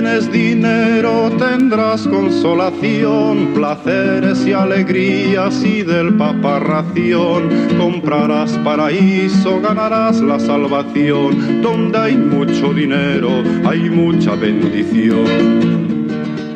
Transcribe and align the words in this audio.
tienes 0.00 0.32
dinero 0.32 1.30
tendrás 1.36 2.08
consolación, 2.08 3.52
placeres 3.52 4.46
y 4.46 4.52
alegrías 4.54 5.62
y 5.62 5.82
del 5.82 6.16
paparración. 6.16 7.50
Comprarás 7.76 8.52
paraíso, 8.64 9.60
ganarás 9.60 10.22
la 10.22 10.40
salvación. 10.40 11.60
Donde 11.60 11.98
hay 11.98 12.16
mucho 12.16 12.72
dinero, 12.72 13.42
hay 13.66 13.90
mucha 13.90 14.36
bendición. 14.36 15.60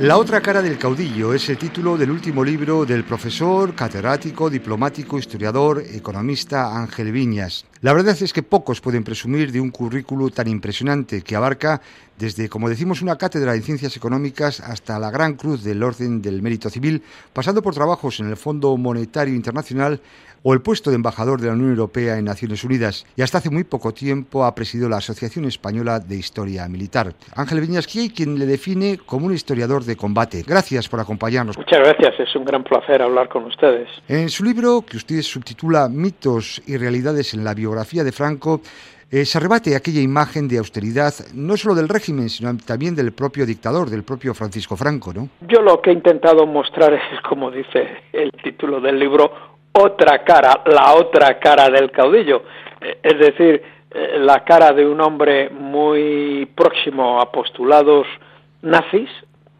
La 0.04 0.18
otra 0.18 0.42
cara 0.42 0.60
del 0.60 0.76
caudillo 0.76 1.32
es 1.32 1.48
el 1.48 1.56
título 1.56 1.96
del 1.96 2.10
último 2.10 2.44
libro 2.44 2.84
del 2.84 3.04
profesor, 3.04 3.74
catedrático, 3.74 4.50
diplomático, 4.50 5.18
historiador, 5.18 5.82
economista 5.94 6.76
Ángel 6.78 7.10
Viñas. 7.10 7.64
La 7.80 7.94
verdad 7.94 8.14
es 8.20 8.32
que 8.34 8.42
pocos 8.42 8.82
pueden 8.82 9.02
presumir 9.02 9.50
de 9.50 9.62
un 9.62 9.70
currículo 9.70 10.28
tan 10.28 10.48
impresionante 10.48 11.22
que 11.22 11.36
abarca 11.36 11.80
desde, 12.18 12.48
como 12.48 12.68
decimos, 12.68 13.02
una 13.02 13.16
cátedra 13.16 13.54
en 13.54 13.62
ciencias 13.62 13.96
económicas 13.96 14.60
hasta 14.60 14.98
la 14.98 15.10
Gran 15.10 15.34
Cruz 15.34 15.64
del 15.64 15.82
Orden 15.82 16.22
del 16.22 16.42
Mérito 16.42 16.70
Civil, 16.70 17.02
pasando 17.32 17.62
por 17.62 17.74
trabajos 17.74 18.20
en 18.20 18.28
el 18.28 18.36
Fondo 18.36 18.76
Monetario 18.76 19.34
Internacional 19.34 20.00
o 20.44 20.52
el 20.52 20.60
puesto 20.60 20.90
de 20.90 20.96
embajador 20.96 21.40
de 21.40 21.48
la 21.48 21.54
Unión 21.54 21.70
Europea 21.70 22.18
en 22.18 22.26
Naciones 22.26 22.62
Unidas 22.64 23.06
y 23.16 23.22
hasta 23.22 23.38
hace 23.38 23.48
muy 23.48 23.64
poco 23.64 23.92
tiempo 23.92 24.44
ha 24.44 24.54
presidido 24.54 24.90
la 24.90 24.98
Asociación 24.98 25.46
Española 25.46 25.98
de 26.00 26.16
Historia 26.16 26.68
Militar. 26.68 27.14
Ángel 27.34 27.62
Viñas, 27.62 27.86
quien 27.86 28.38
le 28.38 28.44
define 28.44 28.98
como 28.98 29.26
un 29.26 29.34
historiador 29.34 29.84
de 29.84 29.96
combate. 29.96 30.44
Gracias 30.46 30.88
por 30.88 31.00
acompañarnos. 31.00 31.56
Muchas 31.56 31.78
gracias, 31.78 32.20
es 32.20 32.36
un 32.36 32.44
gran 32.44 32.62
placer 32.62 33.00
hablar 33.00 33.30
con 33.30 33.44
ustedes. 33.44 33.88
En 34.06 34.28
su 34.28 34.44
libro, 34.44 34.82
que 34.82 34.98
usted 34.98 35.22
subtitula 35.22 35.88
Mitos 35.88 36.62
y 36.66 36.76
Realidades 36.76 37.32
en 37.32 37.42
la 37.42 37.54
biografía 37.54 38.04
de 38.04 38.12
Franco, 38.12 38.60
eh, 39.10 39.24
se 39.24 39.38
arrebate 39.38 39.76
aquella 39.76 40.00
imagen 40.00 40.48
de 40.48 40.58
austeridad, 40.58 41.12
no 41.34 41.56
solo 41.56 41.74
del 41.74 41.88
régimen, 41.88 42.28
sino 42.28 42.56
también 42.56 42.94
del 42.94 43.12
propio 43.12 43.46
dictador, 43.46 43.90
del 43.90 44.02
propio 44.04 44.34
Francisco 44.34 44.76
Franco, 44.76 45.12
¿no? 45.12 45.28
Yo 45.48 45.62
lo 45.62 45.80
que 45.80 45.90
he 45.90 45.92
intentado 45.92 46.46
mostrar 46.46 46.92
es, 46.94 47.20
como 47.28 47.50
dice 47.50 47.86
el 48.12 48.30
título 48.42 48.80
del 48.80 48.98
libro, 48.98 49.30
otra 49.72 50.22
cara, 50.24 50.62
la 50.66 50.94
otra 50.94 51.38
cara 51.38 51.68
del 51.68 51.90
caudillo, 51.90 52.42
eh, 52.80 52.98
es 53.02 53.18
decir, 53.18 53.62
eh, 53.90 54.18
la 54.18 54.44
cara 54.44 54.72
de 54.72 54.86
un 54.86 55.00
hombre 55.00 55.50
muy 55.50 56.46
próximo 56.54 57.20
a 57.20 57.30
postulados 57.30 58.06
nazis, 58.62 59.10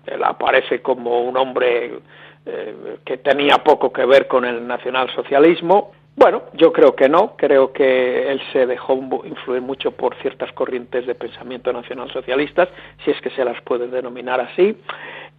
él 0.07 0.23
aparece 0.25 0.83
como 0.83 1.23
un 1.23 1.37
hombre 1.37 2.01
eh, 2.47 2.99
que 3.05 3.19
tenía 3.19 3.59
poco 3.59 3.93
que 3.93 4.05
ver 4.05 4.27
con 4.27 4.45
el 4.45 4.67
nacionalsocialismo. 4.67 5.93
Bueno, 6.17 6.45
yo 6.55 6.73
creo 6.73 6.95
que 6.95 7.09
no, 7.09 7.35
creo 7.37 7.73
que 7.73 8.31
él 8.31 8.41
se 8.53 8.67
dejó 8.67 8.95
influir 9.25 9.63
mucho 9.63 9.91
por 9.91 10.15
ciertas 10.23 10.53
corrientes 10.53 11.07
de 11.07 11.15
pensamiento 11.15 11.73
nacionalsocialistas, 11.73 12.69
si 13.05 13.11
es 13.11 13.21
que 13.21 13.31
se 13.31 13.45
las 13.45 13.61
puede 13.63 13.89
denominar 13.89 14.41
así. 14.41 14.77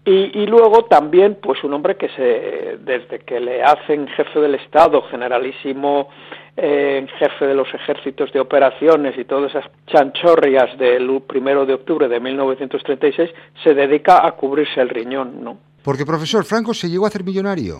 Y, 0.07 0.45
luego 0.45 0.85
también, 0.85 1.39
pues 1.41 1.63
un 1.63 1.73
hombre 1.73 1.95
que 1.95 2.09
se, 2.09 2.77
desde 2.79 3.19
que 3.25 3.39
le 3.39 3.63
hacen 3.63 4.07
jefe 4.09 4.39
del 4.39 4.53
Estado, 4.53 5.01
generalísimo 5.09 6.09
eh, 6.55 7.07
jefe 7.17 7.47
de 7.47 7.55
los 7.55 7.67
ejércitos 7.73 8.31
de 8.31 8.39
operaciones 8.39 9.17
y 9.17 9.25
todas 9.25 9.49
esas 9.49 9.65
chanchorrias 9.87 10.77
del 10.77 11.23
primero 11.25 11.65
de 11.65 11.73
octubre 11.73 12.07
de 12.07 12.19
1936, 12.19 13.31
se 13.63 13.73
dedica 13.73 14.27
a 14.27 14.33
cubrirse 14.33 14.79
el 14.79 14.89
riñón, 14.89 15.43
¿no? 15.43 15.57
Porque, 15.81 16.05
profesor, 16.05 16.45
Franco 16.45 16.75
se 16.75 16.87
llegó 16.87 17.05
a 17.05 17.07
hacer 17.07 17.23
millonario. 17.23 17.77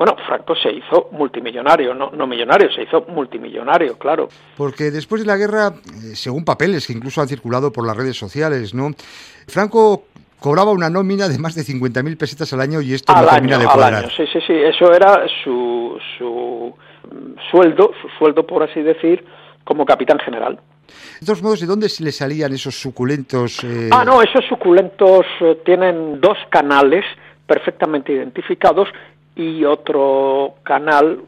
Bueno, 0.00 0.16
Franco 0.26 0.56
se 0.56 0.72
hizo 0.72 1.10
multimillonario, 1.12 1.92
no, 1.92 2.10
no 2.12 2.26
millonario, 2.26 2.72
se 2.72 2.84
hizo 2.84 3.04
multimillonario, 3.08 3.98
claro. 3.98 4.30
Porque 4.56 4.90
después 4.90 5.20
de 5.20 5.26
la 5.26 5.36
guerra, 5.36 5.74
eh, 5.76 6.16
según 6.16 6.42
papeles 6.42 6.86
que 6.86 6.94
incluso 6.94 7.20
han 7.20 7.28
circulado 7.28 7.70
por 7.70 7.86
las 7.86 7.94
redes 7.94 8.16
sociales, 8.16 8.72
¿no? 8.72 8.92
Franco 9.46 10.04
cobraba 10.38 10.70
una 10.70 10.88
nómina 10.88 11.28
de 11.28 11.38
más 11.38 11.54
de 11.54 11.64
50.000 11.64 12.16
pesetas 12.16 12.50
al 12.54 12.62
año 12.62 12.80
y 12.80 12.94
esto 12.94 13.14
no 13.14 13.26
termina 13.26 13.58
de 13.58 13.66
cuadrar. 13.66 14.10
Sí, 14.10 14.24
sí, 14.32 14.38
sí, 14.46 14.54
eso 14.54 14.90
era 14.90 15.26
su, 15.44 15.98
su 16.16 16.74
sueldo, 17.50 17.90
su 18.00 18.08
sueldo 18.18 18.46
por 18.46 18.62
así 18.62 18.80
decir, 18.80 19.22
como 19.64 19.84
capitán 19.84 20.18
general. 20.20 20.58
De 21.20 21.26
todos 21.26 21.42
modos, 21.42 21.60
¿de 21.60 21.66
dónde 21.66 21.88
le 22.00 22.10
salían 22.10 22.54
esos 22.54 22.74
suculentos? 22.74 23.62
Eh? 23.64 23.90
Ah, 23.92 24.06
no, 24.06 24.22
esos 24.22 24.46
suculentos 24.48 25.26
eh, 25.42 25.58
tienen 25.62 26.22
dos 26.22 26.38
canales 26.48 27.04
perfectamente 27.46 28.12
identificados 28.12 28.88
y 29.40 29.64
otro 29.64 30.56
canal 30.62 31.22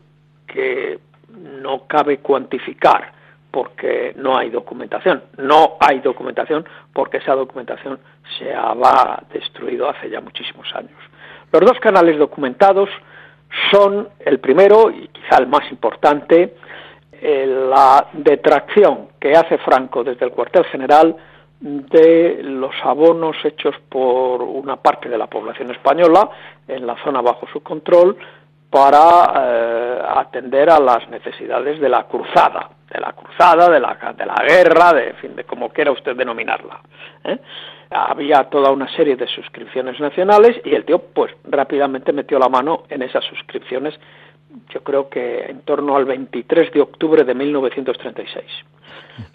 que 0.46 0.98
no 1.30 1.86
cabe 1.86 2.18
cuantificar 2.18 3.10
porque 3.50 4.12
no 4.16 4.36
hay 4.36 4.50
documentación. 4.50 5.22
No 5.38 5.78
hay 5.80 6.00
documentación 6.00 6.66
porque 6.92 7.18
esa 7.18 7.34
documentación 7.34 7.98
se 8.38 8.52
ha 8.52 9.22
destruido 9.32 9.88
hace 9.88 10.10
ya 10.10 10.20
muchísimos 10.20 10.66
años. 10.74 10.98
Los 11.52 11.62
dos 11.62 11.80
canales 11.80 12.18
documentados 12.18 12.90
son 13.70 14.10
el 14.20 14.40
primero 14.40 14.90
y 14.90 15.08
quizá 15.08 15.38
el 15.38 15.46
más 15.46 15.70
importante, 15.70 16.54
eh, 17.12 17.46
la 17.46 18.08
detracción 18.12 19.08
que 19.18 19.32
hace 19.32 19.56
Franco 19.58 20.04
desde 20.04 20.26
el 20.26 20.32
cuartel 20.32 20.64
general 20.64 21.16
de 21.62 22.40
los 22.42 22.74
abonos 22.82 23.36
hechos 23.44 23.76
por 23.88 24.42
una 24.42 24.76
parte 24.76 25.08
de 25.08 25.16
la 25.16 25.28
población 25.28 25.70
española 25.70 26.28
en 26.66 26.84
la 26.84 26.96
zona 27.04 27.20
bajo 27.20 27.46
su 27.52 27.62
control 27.62 28.16
para 28.68 29.32
eh, 29.36 30.02
atender 30.16 30.70
a 30.70 30.80
las 30.80 31.08
necesidades 31.08 31.78
de 31.78 31.88
la 31.88 32.04
cruzada, 32.04 32.70
de 32.92 33.00
la 33.00 33.12
cruzada, 33.12 33.70
de 33.70 33.78
la, 33.78 33.96
de 34.16 34.26
la 34.26 34.42
guerra, 34.48 34.92
de, 34.92 35.12
fin, 35.14 35.36
de 35.36 35.44
como 35.44 35.68
quiera 35.68 35.92
usted 35.92 36.16
denominarla. 36.16 36.80
¿eh? 37.24 37.38
Había 37.90 38.44
toda 38.44 38.72
una 38.72 38.88
serie 38.96 39.14
de 39.14 39.28
suscripciones 39.28 40.00
nacionales 40.00 40.60
y 40.64 40.74
el 40.74 40.84
tío, 40.84 40.98
pues, 40.98 41.32
rápidamente 41.44 42.12
metió 42.12 42.38
la 42.38 42.48
mano 42.48 42.84
en 42.88 43.02
esas 43.02 43.22
suscripciones, 43.24 43.94
yo 44.68 44.82
creo 44.82 45.08
que 45.08 45.44
en 45.44 45.60
torno 45.62 45.96
al 45.96 46.04
23 46.04 46.72
de 46.72 46.80
octubre 46.80 47.24
de 47.24 47.34
1936. 47.34 48.44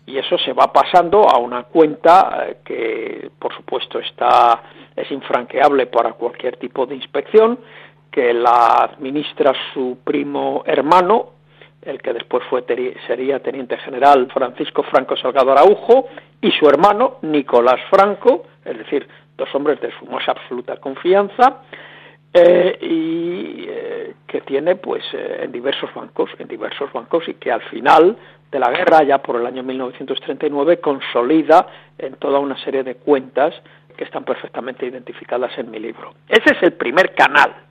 Y 0.06 0.18
eso 0.18 0.38
se 0.38 0.54
va 0.54 0.72
pasando 0.72 1.30
a 1.30 1.38
una 1.38 1.64
cuenta 1.64 2.46
eh, 2.48 2.58
que, 2.64 3.30
por 3.40 3.54
supuesto, 3.54 4.00
está 4.00 4.64
es 4.96 5.12
infranqueable 5.12 5.86
para 5.86 6.14
cualquier 6.14 6.58
tipo 6.58 6.86
de 6.88 6.96
inspección, 6.96 7.60
que 8.12 8.34
la 8.34 8.90
administra 8.92 9.54
su 9.74 10.00
primo 10.04 10.64
hermano, 10.66 11.34
el 11.84 12.02
que 12.02 12.14
después 12.14 12.44
fue 12.50 12.66
sería 13.06 13.40
teniente 13.40 13.78
general 13.78 14.28
Francisco 14.34 14.82
Franco 14.84 15.16
Salgado 15.16 15.52
Araujo, 15.52 16.08
y 16.42 16.52
su 16.52 16.68
hermano 16.68 17.18
Nicolás 17.22 17.80
Franco, 17.92 18.46
es 18.66 18.78
decir, 18.78 19.08
dos 19.38 19.54
hombres 19.54 19.80
de 19.82 19.92
su 20.00 20.06
más 20.08 20.28
absoluta 20.28 20.78
confianza, 20.78 21.62
eh, 22.38 22.78
y 22.82 23.66
eh, 23.68 24.14
que 24.28 24.42
tiene 24.42 24.76
pues 24.76 25.04
eh, 25.14 25.42
en 25.44 25.52
diversos 25.52 25.94
bancos, 25.94 26.30
en 26.40 26.48
diversos 26.48 26.92
bancos 26.92 27.28
y 27.28 27.36
que 27.36 27.52
al 27.52 27.62
final 27.64 28.18
de 28.52 28.60
la 28.60 28.72
guerra, 28.72 29.04
ya 29.04 29.18
por 29.18 29.36
el 29.36 29.46
año 29.46 29.64
1939, 29.64 30.80
consolida 30.80 31.68
en 31.98 32.16
toda 32.16 32.40
una 32.40 32.58
serie 32.64 32.84
de 32.84 32.96
cuentas 32.96 33.54
que 33.96 34.04
están 34.04 34.24
perfectamente 34.24 34.86
identificadas 34.86 35.58
en 35.58 35.72
mi 35.72 35.80
libro. 35.80 36.14
Ese 36.30 36.56
es 36.56 36.64
el 36.64 36.74
primer 36.74 37.14
canal 37.14 37.68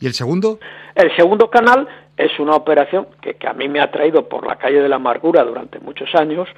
¿Y 0.00 0.06
el 0.06 0.12
segundo? 0.12 0.58
El 0.94 1.14
segundo 1.16 1.48
canal 1.48 1.88
es 2.16 2.38
una 2.38 2.54
operación 2.54 3.06
que, 3.20 3.36
a 3.46 3.52
mí 3.52 3.68
me 3.68 3.80
ha 3.80 3.90
traído 3.90 4.28
por 4.28 4.46
la 4.46 4.56
calle 4.56 4.82
de 4.82 4.88
la 4.88 4.96
amargura 4.96 5.44
durante 5.44 5.78
muchos 5.80 6.14
años. 6.14 6.48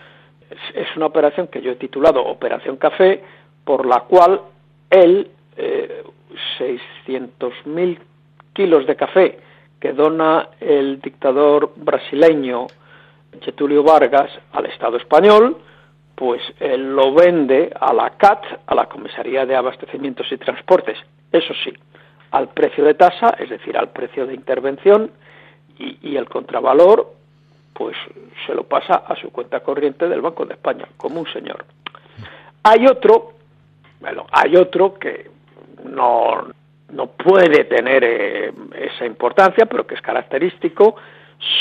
Es, 0.74 0.88
una 0.96 1.06
operación 1.06 1.48
que 1.48 1.62
yo 1.62 1.72
he 1.72 1.76
titulado 1.76 2.24
Operación 2.24 2.76
Café, 2.76 3.22
por 3.64 3.86
la 3.86 4.00
cual 4.00 4.40
él, 4.90 5.30
eh, 5.56 6.02
600.000 6.58 7.98
kilos 8.52 8.86
de 8.86 8.96
café 8.96 9.38
que 9.80 9.92
dona 9.92 10.48
el 10.60 11.00
dictador 11.00 11.72
brasileño 11.76 12.66
Getulio 13.42 13.82
Vargas 13.82 14.30
al 14.52 14.66
Estado 14.66 14.96
español, 14.96 15.58
pues 16.14 16.40
él 16.60 16.94
lo 16.94 17.12
vende 17.12 17.70
a 17.78 17.92
la 17.92 18.10
CAT, 18.16 18.42
a 18.66 18.74
la 18.74 18.86
Comisaría 18.86 19.44
de 19.44 19.54
Abastecimientos 19.54 20.26
y 20.32 20.38
Transportes. 20.38 20.96
Eso 21.30 21.52
sí, 21.62 21.72
al 22.30 22.48
precio 22.48 22.84
de 22.84 22.94
tasa, 22.94 23.36
es 23.38 23.50
decir, 23.50 23.76
al 23.76 23.90
precio 23.90 24.26
de 24.26 24.34
intervención, 24.34 25.10
y, 25.78 26.16
el 26.16 26.26
contravalor, 26.26 27.12
pues 27.74 27.94
se 28.46 28.54
lo 28.54 28.64
pasa 28.64 28.94
a 29.06 29.14
su 29.16 29.30
cuenta 29.30 29.60
corriente 29.60 30.08
del 30.08 30.22
Banco 30.22 30.46
de 30.46 30.54
España, 30.54 30.86
como 30.96 31.20
un 31.20 31.26
señor. 31.30 31.66
Hay 32.62 32.86
otro, 32.86 33.32
bueno, 34.00 34.26
hay 34.32 34.56
otro 34.56 34.94
que 34.94 35.30
no, 35.86 36.46
no 36.92 37.06
puede 37.08 37.64
tener 37.64 38.04
eh, 38.04 38.52
esa 38.74 39.06
importancia, 39.06 39.66
pero 39.66 39.86
que 39.86 39.94
es 39.94 40.00
característico, 40.00 40.96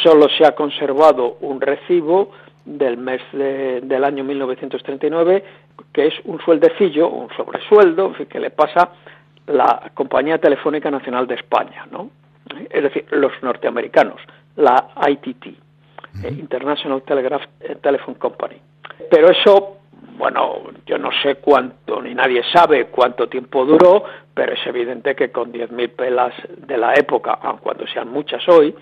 solo 0.03 0.27
se 0.29 0.45
ha 0.45 0.53
conservado 0.53 1.37
un 1.41 1.61
recibo 1.61 2.31
del 2.63 2.97
mes 2.97 3.21
del 3.31 4.03
año 4.03 4.23
1939, 4.23 5.43
que 5.93 6.07
es 6.07 6.13
un 6.23 6.39
sueldecillo, 6.41 7.09
un 7.09 7.29
sobresueldo, 7.35 8.13
que 8.27 8.39
le 8.39 8.49
pasa 8.49 8.89
la 9.47 9.91
Compañía 9.93 10.39
Telefónica 10.39 10.89
Nacional 10.89 11.27
de 11.27 11.35
España, 11.35 11.85
¿no? 11.91 12.09
Es 12.69 12.83
decir, 12.83 13.05
los 13.11 13.31
norteamericanos, 13.41 14.19
la 14.55 14.89
ITT, 15.07 15.45
eh, 15.45 15.55
International 16.29 17.03
Telegraph 17.03 17.43
eh, 17.59 17.75
Telephone 17.81 18.17
Company. 18.17 18.55
Pero 19.09 19.29
eso 19.29 19.74
bueno, 20.17 20.61
yo 20.85 20.97
no 20.97 21.09
sé 21.21 21.35
cuánto, 21.35 22.01
ni 22.01 22.13
nadie 22.13 22.41
sabe 22.53 22.87
cuánto 22.87 23.27
tiempo 23.27 23.65
duró, 23.65 24.03
pero 24.33 24.53
es 24.53 24.67
evidente 24.67 25.15
que 25.15 25.31
con 25.31 25.51
10.000 25.51 25.89
pelas 25.95 26.33
de 26.57 26.77
la 26.77 26.93
época, 26.93 27.39
aun 27.41 27.57
cuando 27.57 27.85
sean 27.87 28.09
muchas 28.09 28.47
hoy, 28.47 28.73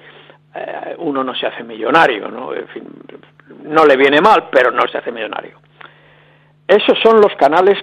eh, 0.55 0.95
uno 0.99 1.23
no 1.23 1.33
se 1.35 1.47
hace 1.47 1.63
millonario, 1.63 2.29
¿no? 2.29 2.53
En 2.53 2.67
fin, 2.67 2.83
no 3.63 3.85
le 3.85 3.97
viene 3.97 4.21
mal, 4.21 4.49
pero 4.51 4.71
no 4.71 4.87
se 4.87 4.97
hace 4.97 5.11
millonario. 5.11 5.57
Esos 6.67 6.97
son 7.01 7.19
los 7.19 7.35
canales 7.35 7.77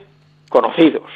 conocidos, 0.48 1.10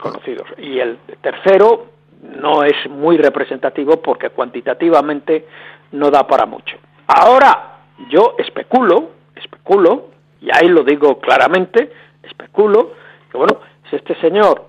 conocidos. 0.00 0.48
Y 0.58 0.78
el 0.78 0.98
tercero 1.20 1.86
no 2.22 2.62
es 2.64 2.88
muy 2.88 3.16
representativo 3.16 4.00
porque 4.02 4.30
cuantitativamente 4.30 5.46
no 5.92 6.10
da 6.10 6.26
para 6.26 6.46
mucho. 6.46 6.76
Ahora, 7.06 7.78
yo 8.08 8.34
especulo, 8.38 9.10
especulo, 9.34 10.10
y 10.40 10.48
ahí 10.52 10.68
lo 10.68 10.82
digo 10.82 11.18
claramente, 11.20 11.90
especulo, 12.22 12.92
que 13.30 13.38
bueno, 13.38 13.60
si 13.88 13.96
este 13.96 14.14
señor 14.16 14.66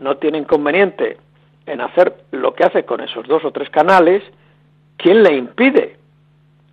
no 0.00 0.16
tiene 0.16 0.38
inconveniente 0.38 1.18
en 1.66 1.80
hacer 1.80 2.14
lo 2.32 2.54
que 2.54 2.64
hace 2.64 2.84
con 2.84 3.00
esos 3.00 3.26
dos 3.26 3.44
o 3.44 3.52
tres 3.52 3.70
canales, 3.70 4.22
¿quién 4.96 5.22
le 5.22 5.34
impide? 5.34 5.96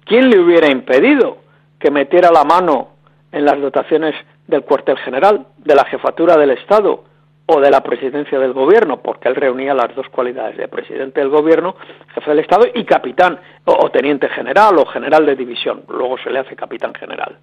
¿Quién 0.05 0.29
le 0.29 0.39
hubiera 0.39 0.69
impedido 0.69 1.37
que 1.79 1.91
metiera 1.91 2.31
la 2.31 2.43
mano 2.43 2.89
en 3.31 3.45
las 3.45 3.59
dotaciones 3.59 4.15
del 4.47 4.63
cuartel 4.63 4.97
general, 4.97 5.47
de 5.57 5.75
la 5.75 5.85
jefatura 5.85 6.37
del 6.37 6.51
Estado 6.51 7.05
o 7.45 7.59
de 7.59 7.71
la 7.71 7.81
presidencia 7.81 8.39
del 8.39 8.53
gobierno, 8.53 9.01
porque 9.01 9.27
él 9.27 9.35
reunía 9.35 9.73
las 9.73 9.93
dos 9.95 10.07
cualidades 10.09 10.57
de 10.57 10.67
presidente 10.67 11.19
del 11.19 11.29
gobierno, 11.29 11.75
jefe 12.13 12.29
del 12.29 12.39
Estado 12.39 12.65
y 12.73 12.83
capitán 12.85 13.39
o, 13.65 13.89
teniente 13.89 14.29
general 14.29 14.77
o 14.77 14.85
general 14.85 15.25
de 15.25 15.35
división. 15.35 15.83
Luego 15.89 16.17
se 16.17 16.29
le 16.29 16.39
hace 16.39 16.55
capitán 16.55 16.93
general. 16.93 17.37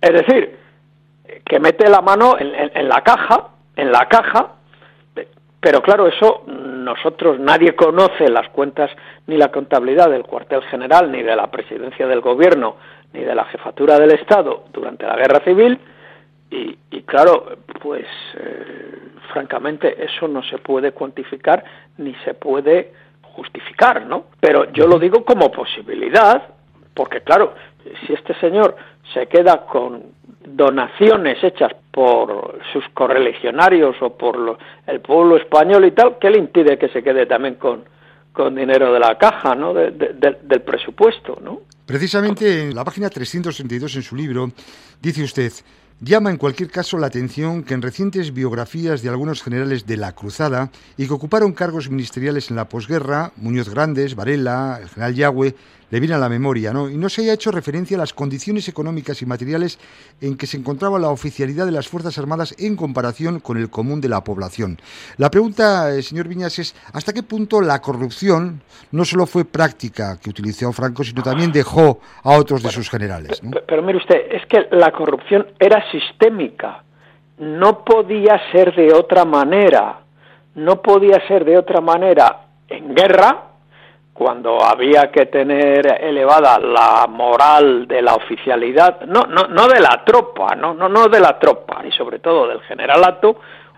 Es 0.00 0.12
decir, 0.12 0.56
que 1.44 1.58
mete 1.60 1.88
la 1.88 2.00
mano 2.00 2.36
en 2.38 2.88
la 2.88 3.02
caja, 3.02 3.48
en 3.76 3.92
la 3.92 4.06
caja, 4.08 4.54
pero 5.60 5.82
claro, 5.82 6.06
eso 6.06 6.44
nosotros 6.46 7.40
nadie 7.40 7.74
conoce 7.74 8.28
las 8.28 8.48
cuentas 8.50 8.90
ni 9.26 9.36
la 9.36 9.50
contabilidad 9.50 10.08
del 10.08 10.22
cuartel 10.22 10.62
general, 10.64 11.10
ni 11.10 11.22
de 11.22 11.34
la 11.34 11.50
presidencia 11.50 12.06
del 12.06 12.20
gobierno, 12.20 12.76
ni 13.12 13.24
de 13.24 13.34
la 13.34 13.44
jefatura 13.46 13.98
del 13.98 14.12
Estado 14.12 14.64
durante 14.72 15.04
la 15.04 15.16
guerra 15.16 15.40
civil. 15.40 15.78
Y, 16.50 17.02
claro, 17.02 17.58
pues 17.82 18.06
eh, 18.34 18.98
francamente 19.32 20.02
eso 20.02 20.28
no 20.28 20.42
se 20.42 20.58
puede 20.58 20.92
cuantificar 20.92 21.62
ni 21.98 22.14
se 22.24 22.34
puede 22.34 22.92
justificar, 23.22 24.06
¿no? 24.06 24.26
Pero 24.40 24.72
yo 24.72 24.86
lo 24.86 24.98
digo 24.98 25.24
como 25.24 25.50
posibilidad, 25.50 26.42
porque 26.94 27.20
claro, 27.20 27.54
si 28.06 28.12
este 28.12 28.34
señor 28.40 28.76
se 29.12 29.26
queda 29.26 29.66
con 29.66 30.02
donaciones 30.46 31.42
hechas 31.42 31.72
por 31.90 32.58
sus 32.72 32.84
correligionarios 32.94 33.96
o 34.00 34.16
por 34.16 34.58
el 34.86 35.00
pueblo 35.00 35.36
español 35.36 35.84
y 35.84 35.92
tal, 35.92 36.18
¿qué 36.18 36.30
le 36.30 36.38
impide 36.38 36.78
que 36.78 36.88
se 36.88 37.02
quede 37.02 37.26
también 37.26 37.56
con, 37.56 37.84
con 38.32 38.54
dinero 38.54 38.92
de 38.92 39.00
la 39.00 39.18
caja, 39.18 39.54
¿no? 39.54 39.74
del 39.74 40.62
presupuesto, 40.64 41.38
¿no? 41.42 41.60
Precisamente 41.84 42.68
en 42.68 42.74
la 42.74 42.84
página 42.84 43.08
362 43.08 43.96
en 43.96 44.02
su 44.02 44.14
libro 44.14 44.50
dice 45.00 45.22
usted, 45.22 45.52
Llama 46.00 46.30
en 46.30 46.36
cualquier 46.36 46.70
caso 46.70 46.96
la 46.96 47.08
atención 47.08 47.64
que 47.64 47.74
en 47.74 47.82
recientes 47.82 48.32
biografías 48.32 49.02
de 49.02 49.08
algunos 49.08 49.42
generales 49.42 49.84
de 49.84 49.96
la 49.96 50.12
Cruzada 50.12 50.70
y 50.96 51.08
que 51.08 51.12
ocuparon 51.12 51.52
cargos 51.52 51.90
ministeriales 51.90 52.50
en 52.50 52.56
la 52.56 52.68
posguerra, 52.68 53.32
Muñoz 53.36 53.68
Grandes, 53.68 54.14
Varela, 54.14 54.78
el 54.80 54.88
general 54.90 55.14
Yagüe, 55.16 55.56
le 55.90 56.00
viene 56.00 56.14
a 56.14 56.18
la 56.18 56.28
memoria, 56.28 56.72
¿no? 56.72 56.88
Y 56.88 56.96
no 56.96 57.08
se 57.08 57.22
haya 57.22 57.32
hecho 57.32 57.50
referencia 57.50 57.96
a 57.96 58.00
las 58.00 58.12
condiciones 58.12 58.68
económicas 58.68 59.22
y 59.22 59.26
materiales 59.26 59.78
en 60.20 60.36
que 60.36 60.46
se 60.46 60.56
encontraba 60.56 60.98
la 60.98 61.08
oficialidad 61.08 61.66
de 61.66 61.72
las 61.72 61.88
Fuerzas 61.88 62.18
Armadas 62.18 62.54
en 62.58 62.76
comparación 62.76 63.40
con 63.40 63.56
el 63.56 63.70
común 63.70 64.00
de 64.00 64.08
la 64.08 64.22
población. 64.22 64.78
La 65.16 65.30
pregunta, 65.30 65.94
eh, 65.94 66.02
señor 66.02 66.28
Viñas, 66.28 66.58
es 66.58 66.74
¿hasta 66.92 67.12
qué 67.12 67.22
punto 67.22 67.60
la 67.60 67.80
corrupción 67.80 68.62
no 68.92 69.04
solo 69.04 69.26
fue 69.26 69.44
práctica 69.44 70.18
que 70.22 70.30
utilizó 70.30 70.72
Franco, 70.72 71.04
sino 71.04 71.22
también 71.22 71.52
dejó 71.52 72.00
a 72.22 72.32
otros 72.32 72.62
de 72.62 72.70
sus 72.70 72.90
generales? 72.90 73.40
pero 73.66 73.82
mire 73.82 73.98
usted, 73.98 74.16
es 74.30 74.44
que 74.46 74.68
la 74.72 74.92
corrupción 74.92 75.46
era 75.58 75.82
sistémica, 75.90 76.82
no 77.38 77.84
podía 77.84 78.40
ser 78.52 78.74
de 78.74 78.92
otra 78.92 79.24
manera, 79.24 80.00
no 80.54 80.82
podía 80.82 81.26
ser 81.28 81.44
de 81.44 81.56
otra 81.56 81.80
manera 81.80 82.48
en 82.68 82.94
guerra, 82.94 83.47
cuando 84.18 84.60
había 84.64 85.12
que 85.12 85.26
tener 85.26 85.86
elevada 86.02 86.58
la 86.58 87.06
moral 87.08 87.86
de 87.86 88.02
la 88.02 88.14
oficialidad, 88.14 89.02
no, 89.02 89.22
no, 89.28 89.46
no 89.46 89.68
de 89.68 89.78
la 89.78 90.02
tropa, 90.04 90.56
no, 90.56 90.74
no, 90.74 90.88
no 90.88 91.06
de 91.06 91.20
la 91.20 91.38
tropa, 91.38 91.82
y 91.86 91.92
sobre 91.92 92.18
todo 92.18 92.48
del 92.48 92.60
generalato, 92.62 93.36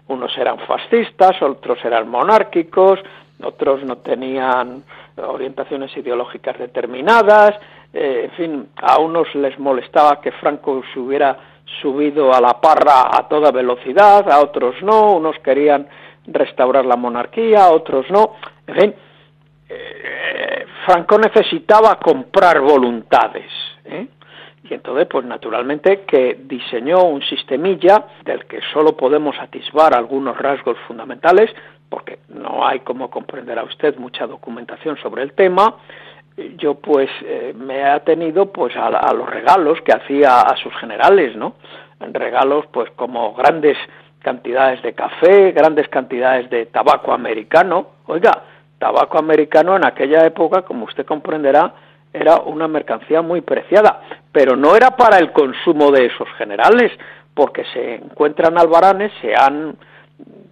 unos 0.08 0.36
eran 0.38 0.58
fascistas, 0.60 1.40
otros 1.42 1.84
eran 1.84 2.08
monárquicos, 2.08 2.98
otros 3.42 3.84
no 3.84 3.98
tenían 3.98 4.82
orientaciones 5.16 5.94
ideológicas 5.94 6.58
determinadas, 6.58 7.60
eh, 7.92 8.22
en 8.24 8.30
fin, 8.30 8.68
a 8.76 8.98
unos 8.98 9.34
les 9.34 9.58
molestaba 9.58 10.22
que 10.22 10.32
Franco 10.32 10.82
se 10.94 11.00
hubiera 11.00 11.36
subido 11.82 12.32
a 12.32 12.40
la 12.40 12.58
parra 12.62 13.10
a 13.12 13.28
toda 13.28 13.50
velocidad, 13.50 14.30
a 14.30 14.40
otros 14.40 14.74
no, 14.82 15.12
unos 15.12 15.38
querían 15.40 15.86
restaurar 16.26 16.86
la 16.86 16.96
monarquía, 16.96 17.68
otros 17.68 18.06
no, 18.10 18.36
en 18.66 18.74
fin, 18.74 18.94
eh, 19.68 20.19
Franco 20.84 21.18
necesitaba 21.18 21.98
comprar 21.98 22.60
voluntades. 22.60 23.50
¿eh? 23.84 24.06
Y 24.64 24.74
entonces, 24.74 25.06
pues 25.10 25.24
naturalmente 25.24 26.02
que 26.02 26.38
diseñó 26.44 27.04
un 27.04 27.22
sistemilla 27.22 28.04
del 28.24 28.46
que 28.46 28.60
solo 28.72 28.96
podemos 28.96 29.36
atisbar 29.38 29.94
algunos 29.94 30.38
rasgos 30.38 30.76
fundamentales, 30.86 31.50
porque 31.88 32.20
no 32.28 32.66
hay, 32.66 32.80
como 32.80 33.10
comprenderá 33.10 33.64
usted, 33.64 33.96
mucha 33.96 34.26
documentación 34.26 34.96
sobre 34.98 35.22
el 35.22 35.32
tema. 35.32 35.76
Yo 36.56 36.74
pues 36.74 37.10
eh, 37.22 37.52
me 37.56 37.78
he 37.78 37.84
atenido 37.84 38.52
pues 38.52 38.76
a, 38.76 38.86
a, 38.86 39.12
los 39.12 39.28
regalos 39.28 39.80
que 39.82 39.92
hacía 39.92 40.40
a 40.40 40.56
sus 40.56 40.74
generales, 40.76 41.36
¿no? 41.36 41.54
Regalos 41.98 42.64
pues 42.72 42.90
como 42.92 43.34
grandes 43.34 43.76
cantidades 44.20 44.82
de 44.82 44.94
café, 44.94 45.52
grandes 45.52 45.88
cantidades 45.88 46.48
de 46.48 46.66
tabaco 46.66 47.12
americano. 47.12 47.88
Oiga, 48.06 48.42
tabaco 48.80 49.18
americano 49.18 49.76
en 49.76 49.84
aquella 49.84 50.24
época, 50.24 50.62
como 50.62 50.86
usted 50.86 51.04
comprenderá, 51.04 51.74
era 52.12 52.40
una 52.40 52.66
mercancía 52.66 53.22
muy 53.22 53.42
preciada, 53.42 54.00
pero 54.32 54.56
no 54.56 54.74
era 54.74 54.96
para 54.96 55.18
el 55.18 55.30
consumo 55.32 55.92
de 55.92 56.06
esos 56.06 56.28
generales, 56.38 56.90
porque 57.34 57.62
se 57.72 57.96
encuentran 57.96 58.58
albaranes, 58.58 59.12
se 59.20 59.34
han 59.36 59.76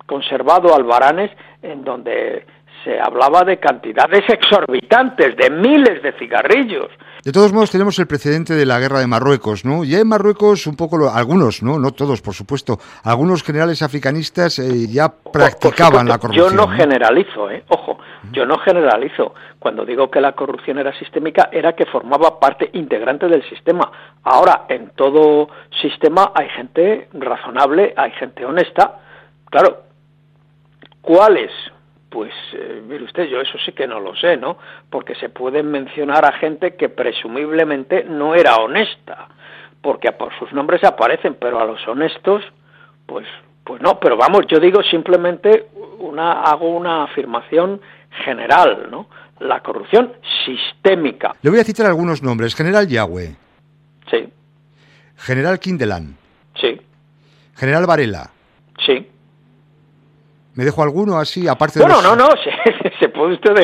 conservado 0.06 0.74
albaranes 0.74 1.30
en 1.62 1.82
donde 1.82 2.46
se 2.84 3.00
hablaba 3.00 3.42
de 3.42 3.58
cantidades 3.58 4.22
exorbitantes, 4.28 5.34
de 5.36 5.50
miles 5.50 6.02
de 6.02 6.12
cigarrillos. 6.12 6.90
De 7.28 7.32
todos 7.32 7.52
modos, 7.52 7.70
tenemos 7.70 7.98
el 7.98 8.06
precedente 8.06 8.54
de 8.54 8.64
la 8.64 8.80
guerra 8.80 9.00
de 9.00 9.06
Marruecos, 9.06 9.62
¿no? 9.62 9.84
Ya 9.84 9.98
en 9.98 10.08
Marruecos, 10.08 10.66
un 10.66 10.76
poco, 10.76 11.10
algunos, 11.10 11.62
¿no? 11.62 11.78
No 11.78 11.92
todos, 11.92 12.22
por 12.22 12.32
supuesto, 12.32 12.78
algunos 13.04 13.42
generales 13.42 13.82
africanistas 13.82 14.58
eh, 14.58 14.86
ya 14.88 15.10
practicaban 15.10 16.08
la 16.08 16.16
corrupción. 16.16 16.48
Yo 16.48 16.56
no, 16.56 16.68
generalizo, 16.68 17.50
¿eh? 17.50 17.64
Ojo, 17.68 17.98
yo 18.32 18.46
no 18.46 18.56
generalizo. 18.60 19.34
Cuando 19.58 19.84
digo 19.84 20.10
que 20.10 20.22
la 20.22 20.32
corrupción 20.32 20.78
era 20.78 20.98
sistémica, 20.98 21.50
era 21.52 21.74
que 21.74 21.84
formaba 21.84 22.40
parte 22.40 22.70
integrante 22.72 23.28
del 23.28 23.46
sistema. 23.50 23.92
Ahora, 24.22 24.64
en 24.70 24.92
todo 24.96 25.50
sistema 25.82 26.32
hay 26.34 26.48
gente 26.48 27.10
razonable, 27.12 27.92
hay 27.94 28.12
gente 28.12 28.46
honesta. 28.46 29.00
Claro, 29.50 29.82
¿cuáles? 31.02 31.50
Pues, 32.10 32.32
eh, 32.54 32.82
mire 32.86 33.04
usted, 33.04 33.24
yo 33.24 33.40
eso 33.40 33.58
sí 33.64 33.72
que 33.72 33.86
no 33.86 34.00
lo 34.00 34.16
sé, 34.16 34.36
¿no? 34.36 34.56
Porque 34.88 35.14
se 35.16 35.28
pueden 35.28 35.70
mencionar 35.70 36.24
a 36.24 36.32
gente 36.32 36.74
que 36.74 36.88
presumiblemente 36.88 38.04
no 38.04 38.34
era 38.34 38.56
honesta, 38.56 39.28
porque 39.82 40.12
por 40.12 40.36
sus 40.38 40.52
nombres 40.52 40.82
aparecen, 40.84 41.36
pero 41.38 41.60
a 41.60 41.66
los 41.66 41.86
honestos, 41.86 42.42
pues, 43.04 43.26
pues 43.62 43.82
no. 43.82 44.00
Pero 44.00 44.16
vamos, 44.16 44.46
yo 44.48 44.58
digo 44.58 44.82
simplemente 44.82 45.66
una, 45.98 46.42
hago 46.42 46.70
una 46.70 47.04
afirmación 47.04 47.80
general, 48.24 48.88
¿no? 48.90 49.08
La 49.40 49.60
corrupción 49.60 50.14
sistémica. 50.46 51.34
Le 51.42 51.50
voy 51.50 51.60
a 51.60 51.64
citar 51.64 51.86
algunos 51.86 52.22
nombres. 52.22 52.54
General 52.54 52.88
Yahweh. 52.88 53.36
Sí. 54.10 54.28
General 55.16 55.58
Kindelan. 55.58 56.16
Sí. 56.58 56.80
General 57.54 57.86
Varela. 57.86 58.30
Sí. 58.84 59.06
¿Me 60.58 60.64
dejo 60.64 60.82
alguno 60.82 61.16
así, 61.18 61.46
aparte 61.46 61.78
de 61.78 61.84
Bueno, 61.84 62.02
no, 62.02 62.16
no, 62.16 62.30
se, 62.98 63.08
puede 63.10 63.34
usted 63.34 63.54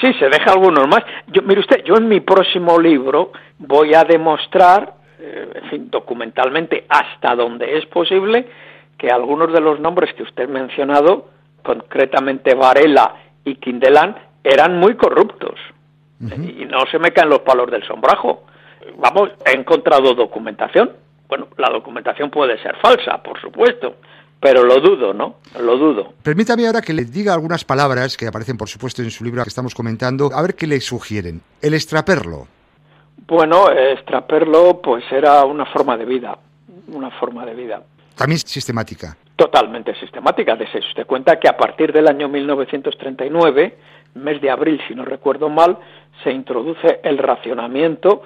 sí, 0.00 0.14
se 0.14 0.28
deja 0.28 0.52
algunos 0.52 0.86
más. 0.86 1.02
Yo, 1.26 1.42
mire 1.42 1.58
usted, 1.58 1.82
yo 1.82 1.96
en 1.96 2.06
mi 2.06 2.20
próximo 2.20 2.78
libro 2.78 3.32
voy 3.58 3.94
a 3.94 4.04
demostrar, 4.04 4.94
eh, 5.18 5.50
en 5.60 5.70
fin, 5.70 5.90
documentalmente, 5.90 6.86
hasta 6.88 7.34
donde 7.34 7.76
es 7.76 7.84
posible, 7.86 8.46
que 8.96 9.10
algunos 9.10 9.52
de 9.52 9.60
los 9.60 9.80
nombres 9.80 10.14
que 10.14 10.22
usted 10.22 10.44
ha 10.44 10.46
mencionado, 10.46 11.30
concretamente 11.64 12.54
Varela 12.54 13.12
y 13.44 13.56
Quindelán, 13.56 14.14
eran 14.44 14.78
muy 14.78 14.94
corruptos. 14.94 15.58
Y 16.20 16.64
no 16.64 16.86
se 16.92 17.00
me 17.00 17.10
caen 17.10 17.30
los 17.30 17.40
palos 17.40 17.68
del 17.72 17.84
sombrajo. 17.88 18.44
Vamos, 18.98 19.30
he 19.44 19.56
encontrado 19.56 20.14
documentación 20.14 20.92
Bueno, 21.28 21.48
la 21.56 21.70
documentación 21.70 22.30
puede 22.30 22.56
ser 22.62 22.76
falsa, 22.76 23.20
por 23.20 23.40
supuesto, 23.40 23.96
pero 24.40 24.64
lo 24.64 24.80
dudo, 24.80 25.12
¿no? 25.12 25.36
Lo 25.60 25.76
dudo. 25.76 26.14
Permítame 26.22 26.66
ahora 26.66 26.80
que 26.80 26.94
le 26.94 27.04
diga 27.04 27.34
algunas 27.34 27.64
palabras 27.64 28.16
que 28.16 28.26
aparecen, 28.26 28.56
por 28.56 28.68
supuesto, 28.68 29.02
en 29.02 29.10
su 29.10 29.22
libro 29.22 29.42
que 29.42 29.50
estamos 29.50 29.74
comentando, 29.74 30.30
a 30.32 30.40
ver 30.40 30.54
qué 30.54 30.66
le 30.66 30.80
sugieren. 30.80 31.42
El 31.60 31.74
extraperlo. 31.74 32.48
Bueno, 33.26 33.70
extraperlo 33.70 34.80
pues 34.80 35.04
era 35.12 35.44
una 35.44 35.66
forma 35.66 35.96
de 35.96 36.06
vida, 36.06 36.38
una 36.88 37.10
forma 37.10 37.44
de 37.44 37.54
vida. 37.54 37.82
También 38.16 38.38
sistemática. 38.38 39.16
Totalmente 39.36 39.94
sistemática. 39.94 40.56
De 40.56 40.64
usted 40.64 41.06
cuenta 41.06 41.38
que 41.38 41.48
a 41.48 41.56
partir 41.56 41.92
del 41.92 42.08
año 42.08 42.28
1939, 42.28 43.76
mes 44.14 44.40
de 44.40 44.50
abril, 44.50 44.80
si 44.88 44.94
no 44.94 45.04
recuerdo 45.04 45.48
mal, 45.48 45.78
se 46.24 46.30
introduce 46.30 47.00
el 47.02 47.18
racionamiento. 47.18 48.22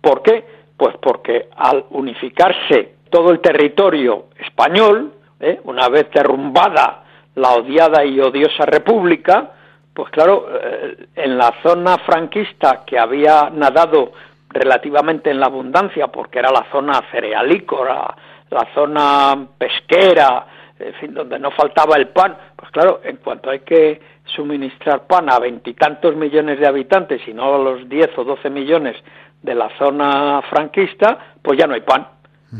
¿Por 0.00 0.22
qué? 0.22 0.44
Pues 0.76 0.96
porque 1.00 1.48
al 1.56 1.84
unificarse 1.90 2.94
todo 3.10 3.30
el 3.30 3.40
territorio 3.40 4.26
español, 4.38 5.12
¿eh? 5.40 5.60
una 5.64 5.88
vez 5.88 6.10
derrumbada 6.12 7.04
la 7.34 7.50
odiada 7.52 8.04
y 8.04 8.20
odiosa 8.20 8.66
república, 8.66 9.50
pues 9.94 10.10
claro, 10.10 10.48
eh, 10.50 11.08
en 11.14 11.38
la 11.38 11.54
zona 11.62 11.98
franquista 11.98 12.84
que 12.84 12.98
había 12.98 13.50
nadado 13.50 14.12
relativamente 14.50 15.30
en 15.30 15.40
la 15.40 15.46
abundancia, 15.46 16.08
porque 16.08 16.38
era 16.38 16.50
la 16.50 16.66
zona 16.70 17.02
cerealícola, 17.10 18.16
la 18.50 18.66
zona 18.74 19.46
pesquera, 19.58 20.46
en 20.78 20.94
fin, 20.94 21.14
donde 21.14 21.38
no 21.38 21.50
faltaba 21.50 21.96
el 21.96 22.08
pan, 22.08 22.36
pues 22.56 22.70
claro, 22.70 23.00
en 23.04 23.16
cuanto 23.16 23.50
hay 23.50 23.60
que 23.60 24.00
suministrar 24.24 25.06
pan 25.06 25.30
a 25.30 25.38
veintitantos 25.38 26.14
millones 26.16 26.60
de 26.60 26.66
habitantes 26.66 27.26
y 27.26 27.32
no 27.32 27.54
a 27.54 27.58
los 27.58 27.88
diez 27.88 28.10
o 28.16 28.24
doce 28.24 28.50
millones 28.50 28.96
de 29.42 29.54
la 29.54 29.70
zona 29.78 30.42
franquista, 30.48 31.34
pues 31.42 31.58
ya 31.58 31.66
no 31.66 31.74
hay 31.74 31.80
pan, 31.80 32.06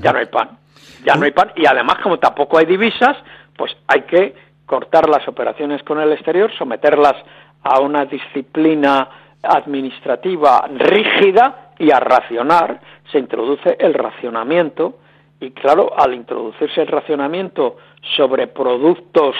ya 0.03 0.13
no 0.13 0.19
hay 0.19 0.27
pan, 0.27 0.59
ya 1.05 1.15
no 1.15 1.25
hay 1.25 1.33
pan 1.33 1.53
y 1.57 1.67
además 1.67 1.99
como 2.03 2.19
tampoco 2.19 2.59
hay 2.59 2.67
divisas, 2.67 3.17
pues 3.57 3.77
hay 3.87 4.03
que 4.03 4.35
cortar 4.67 5.09
las 5.09 5.27
operaciones 5.27 5.83
con 5.83 6.01
el 6.01 6.13
exterior, 6.13 6.51
someterlas 6.57 7.15
a 7.63 7.81
una 7.81 8.05
disciplina 8.05 9.09
administrativa 9.43 10.69
rígida 10.75 11.73
y 11.79 11.91
a 11.91 12.01
racionar, 12.01 12.81
se 13.11 13.19
introduce 13.19 13.77
el 13.79 13.95
racionamiento 13.95 14.99
y 15.41 15.53
claro, 15.53 15.93
al 15.97 16.15
introducirse 16.15 16.83
el 16.83 16.89
racionamiento 16.89 17.77
sobre 18.17 18.49
productos 18.49 19.37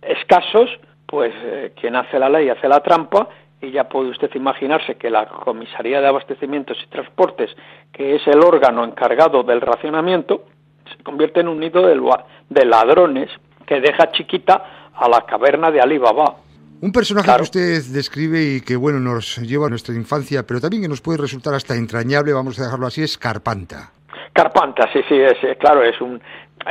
escasos, 0.00 0.70
pues 1.06 1.32
eh, 1.44 1.72
quien 1.78 1.96
hace 1.96 2.18
la 2.18 2.28
ley 2.28 2.48
hace 2.48 2.68
la 2.68 2.80
trampa 2.80 3.28
y 3.60 3.70
ya 3.70 3.88
puede 3.88 4.10
usted 4.10 4.30
imaginarse 4.34 4.96
que 4.96 5.10
la 5.10 5.26
Comisaría 5.26 6.00
de 6.00 6.08
Abastecimientos 6.08 6.78
y 6.82 6.88
Transportes, 6.88 7.50
que 7.92 8.16
es 8.16 8.26
el 8.26 8.40
órgano 8.40 8.84
encargado 8.84 9.42
del 9.42 9.60
racionamiento, 9.60 10.44
se 10.96 11.02
convierte 11.02 11.40
en 11.40 11.48
un 11.48 11.60
nido 11.60 11.86
de 11.86 12.64
ladrones 12.64 13.30
que 13.66 13.80
deja 13.80 14.10
chiquita 14.12 14.90
a 14.94 15.08
la 15.08 15.26
caverna 15.26 15.70
de 15.70 15.80
Alibaba. 15.80 16.36
Un 16.80 16.92
personaje 16.92 17.34
que 17.36 17.42
usted 17.42 17.82
describe 17.90 18.42
y 18.42 18.60
que 18.60 18.76
bueno 18.76 19.00
nos 19.00 19.38
lleva 19.38 19.66
a 19.66 19.70
nuestra 19.70 19.94
infancia, 19.94 20.46
pero 20.46 20.60
también 20.60 20.82
que 20.82 20.88
nos 20.88 21.00
puede 21.00 21.18
resultar 21.18 21.54
hasta 21.54 21.74
entrañable, 21.74 22.32
vamos 22.32 22.58
a 22.60 22.64
dejarlo 22.64 22.86
así, 22.86 23.02
es 23.02 23.16
Carpanta. 23.16 23.92
Carpanta, 24.32 24.86
sí, 24.92 25.00
sí, 25.08 25.14
es, 25.14 25.56
claro, 25.58 25.82
es 25.82 25.98
un. 26.00 26.20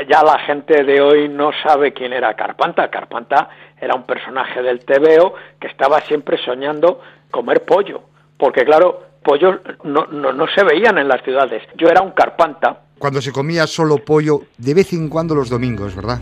Ya 0.08 0.22
la 0.22 0.38
gente 0.40 0.84
de 0.84 1.02
hoy 1.02 1.28
no 1.30 1.52
sabe 1.64 1.94
quién 1.94 2.14
era 2.14 2.36
Carpanta. 2.36 2.90
Carpanta 2.90 3.50
era 3.82 3.96
un 3.96 4.04
personaje 4.04 4.62
del 4.62 4.86
TVO 4.86 5.34
que 5.60 5.68
estaba 5.68 6.02
siempre 6.02 6.38
soñando 6.44 7.02
comer 7.32 7.66
pollo, 7.66 8.04
porque 8.38 8.64
claro, 8.64 9.02
pollos 9.24 9.58
no, 9.84 10.06
no, 10.06 10.34
no 10.34 10.48
se 10.48 10.64
veían 10.64 11.00
en 11.00 11.08
las 11.08 11.24
ciudades. 11.24 11.64
Yo 11.76 11.88
era 11.88 12.02
un 12.02 12.12
Carpanta. 12.12 12.82
Cuando 12.98 13.22
se 13.22 13.32
comía 13.32 13.68
solo 13.68 13.98
pollo, 13.98 14.42
de 14.58 14.74
vez 14.74 14.94
en 14.94 15.10
cuando 15.10 15.36
los 15.36 15.50
domingos, 15.50 15.96
¿verdad? 15.96 16.20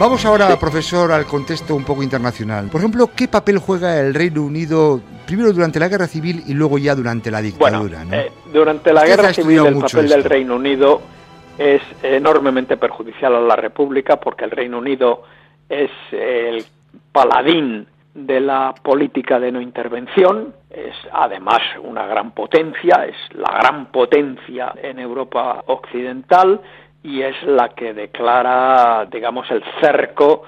Vamos 0.00 0.24
ahora, 0.24 0.58
profesor, 0.58 1.12
al 1.12 1.26
contexto 1.26 1.74
un 1.74 1.84
poco 1.84 2.02
internacional. 2.02 2.68
Por 2.68 2.80
ejemplo, 2.80 3.10
¿qué 3.14 3.28
papel 3.28 3.58
juega 3.58 4.00
el 4.00 4.14
Reino 4.14 4.42
Unido 4.42 4.98
primero 5.26 5.52
durante 5.52 5.78
la 5.78 5.88
guerra 5.88 6.06
civil 6.06 6.42
y 6.46 6.54
luego 6.54 6.78
ya 6.78 6.94
durante 6.94 7.30
la 7.30 7.42
dictadura? 7.42 8.06
Eh, 8.10 8.32
durante 8.50 8.94
la 8.94 9.04
guerra 9.04 9.34
civil 9.34 9.66
el 9.66 9.78
papel 9.78 10.08
del 10.08 10.24
Reino 10.24 10.56
Unido 10.56 11.02
es 11.58 11.82
enormemente 12.02 12.78
perjudicial 12.78 13.34
a 13.34 13.40
la 13.40 13.56
República 13.56 14.18
porque 14.18 14.46
el 14.46 14.52
Reino 14.52 14.78
Unido 14.78 15.24
es 15.68 15.90
el 16.12 16.64
paladín 17.12 17.86
de 18.14 18.40
la 18.40 18.74
política 18.82 19.38
de 19.38 19.52
no 19.52 19.60
intervención, 19.60 20.54
es 20.68 20.94
además 21.12 21.60
una 21.82 22.06
gran 22.06 22.32
potencia, 22.32 23.04
es 23.06 23.16
la 23.34 23.52
gran 23.58 23.86
potencia 23.86 24.72
en 24.82 24.98
Europa 24.98 25.62
occidental 25.66 26.60
y 27.02 27.22
es 27.22 27.40
la 27.44 27.70
que 27.70 27.94
declara, 27.94 29.06
digamos, 29.10 29.50
el 29.50 29.62
cerco 29.80 30.42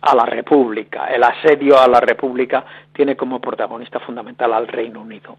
a 0.00 0.14
la 0.14 0.24
República. 0.24 1.06
El 1.06 1.22
asedio 1.22 1.78
a 1.78 1.88
la 1.88 2.00
República 2.00 2.64
tiene 2.92 3.16
como 3.16 3.40
protagonista 3.40 4.00
fundamental 4.00 4.52
al 4.52 4.68
Reino 4.68 5.00
Unido. 5.00 5.36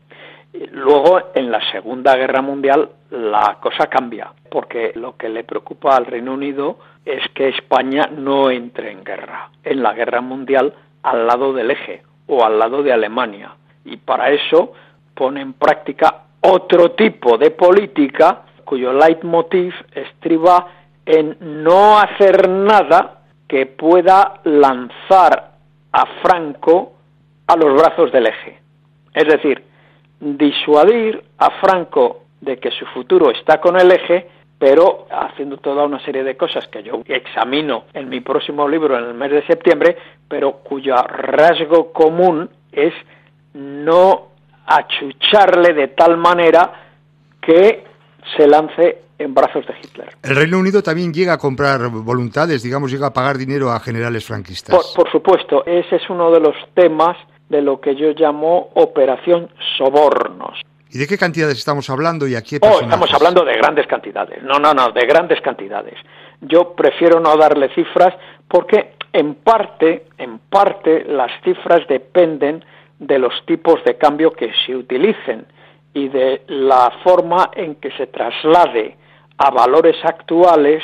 Luego, 0.72 1.32
en 1.34 1.52
la 1.52 1.60
Segunda 1.72 2.16
Guerra 2.16 2.42
Mundial, 2.42 2.88
la 3.10 3.58
cosa 3.60 3.88
cambia, 3.88 4.32
porque 4.50 4.92
lo 4.96 5.18
que 5.18 5.30
le 5.30 5.44
preocupa 5.44 5.96
al 5.96 6.06
Reino 6.06 6.34
Unido 6.34 6.78
es 7.04 7.28
que 7.34 7.50
España 7.50 8.08
no 8.16 8.52
entre 8.52 8.92
en 8.92 9.04
guerra, 9.04 9.50
en 9.64 9.82
la 9.82 9.94
Guerra 9.94 10.22
Mundial, 10.22 10.74
al 11.04 11.28
lado 11.28 11.54
del 11.54 11.72
eje 11.72 12.04
o 12.28 12.44
al 12.44 12.58
lado 12.58 12.82
de 12.82 12.94
Alemania. 12.94 13.56
Y 13.86 13.98
para 13.98 14.32
eso 14.32 14.74
pone 15.14 15.42
en 15.42 15.54
práctica 15.54 16.24
otro 16.42 16.92
tipo 16.92 17.38
de 17.38 17.52
política 17.52 18.42
cuyo 18.64 18.94
leitmotiv 18.94 19.74
estriba 19.94 20.68
en 21.06 21.38
no 21.40 22.00
hacer 22.00 22.50
nada 22.50 23.20
que 23.48 23.66
pueda 23.66 24.42
lanzar 24.46 25.52
a 25.92 26.06
Franco 26.22 26.94
a 27.48 27.56
los 27.56 27.74
brazos 27.74 28.12
del 28.12 28.28
eje. 28.28 28.60
Es 29.14 29.28
decir, 29.28 29.64
disuadir 30.20 31.24
a 31.38 31.52
Franco 31.62 32.24
de 32.42 32.58
que 32.58 32.72
su 32.72 32.86
futuro 32.88 33.32
está 33.32 33.60
con 33.60 33.80
el 33.80 33.92
eje, 33.92 34.28
pero 34.64 35.08
haciendo 35.12 35.58
toda 35.58 35.84
una 35.84 36.00
serie 36.06 36.24
de 36.24 36.38
cosas 36.38 36.70
que 36.70 36.82
yo 36.84 37.02
examino 37.06 37.84
en 37.94 38.08
mi 38.08 38.22
próximo 38.22 38.66
libro 38.66 38.98
en 38.98 39.04
el 39.04 39.14
mes 39.14 39.30
de 39.30 39.46
septiembre, 39.46 39.98
pero 40.26 40.54
cuyo 40.64 40.96
rasgo 40.96 41.92
común 41.92 42.50
es 42.72 42.94
no 43.56 44.28
achucharle 44.66 45.74
de 45.74 45.90
tal 45.90 46.16
manera 46.16 46.72
que 47.42 47.84
se 48.38 48.48
lance 48.48 49.00
en 49.20 49.34
brazos 49.34 49.68
de 49.68 49.74
Hitler. 49.84 50.16
El 50.24 50.34
Reino 50.34 50.60
Unido 50.60 50.82
también 50.82 51.14
llega 51.14 51.34
a 51.34 51.38
comprar 51.38 51.90
voluntades, 51.90 52.64
digamos, 52.64 52.90
llega 52.90 53.08
a 53.08 53.14
pagar 53.14 53.38
dinero 53.38 53.70
a 53.70 53.82
generales 53.82 54.24
franquistas. 54.24 54.94
Por, 54.96 55.12
supuesto, 55.12 55.66
ese 55.66 55.98
es 55.98 56.10
uno 56.10 56.32
de 56.32 56.40
los 56.40 56.56
temas 56.74 57.18
de 57.50 57.62
lo 57.62 57.82
que 57.82 57.98
yo 57.98 58.14
llamo 58.14 58.70
operación 58.76 59.50
sobornos. 59.78 60.62
¿Y 60.94 61.00
de 61.00 61.08
qué 61.08 61.18
cantidades 61.18 61.58
estamos 61.58 61.90
hablando 61.90 62.28
y 62.28 62.36
aquí 62.36 62.58
oh, 62.62 62.82
estamos 62.82 63.12
hablando 63.12 63.44
de 63.44 63.58
grandes 63.58 63.88
cantidades. 63.88 64.44
No, 64.44 64.60
no, 64.60 64.76
no, 64.76 64.92
de 64.92 65.04
grandes 65.08 65.42
cantidades. 65.42 65.96
Yo 66.42 66.76
prefiero 66.76 67.20
no 67.20 67.36
darle 67.36 67.74
cifras 67.74 68.14
porque 68.48 68.94
en 69.12 69.34
parte, 69.34 70.06
en 70.20 70.38
parte 70.38 71.04
las 71.06 71.32
cifras 71.44 71.88
dependen 71.88 72.64
de 73.00 73.18
los 73.18 73.34
tipos 73.48 73.84
de 73.86 73.98
cambio 73.98 74.34
que 74.34 74.52
se 74.66 74.76
utilicen 74.76 75.48
y 75.96 76.10
de 76.10 76.44
la 76.48 76.92
forma 77.04 77.50
en 77.56 77.76
que 77.76 77.90
se 77.98 78.06
traslade 78.06 78.96
a 79.40 79.50
valores 79.50 79.96
actuales 80.04 80.84